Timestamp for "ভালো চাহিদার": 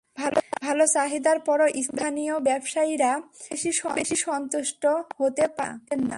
0.61-1.37